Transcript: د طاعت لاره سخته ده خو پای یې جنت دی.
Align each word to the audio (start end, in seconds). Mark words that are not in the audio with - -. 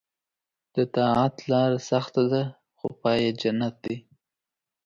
د 0.75 0.77
طاعت 0.95 1.35
لاره 1.51 1.79
سخته 1.89 2.21
ده 2.33 2.43
خو 2.77 2.87
پای 3.01 3.19
یې 3.25 3.31
جنت 3.41 3.75
دی. 3.85 3.97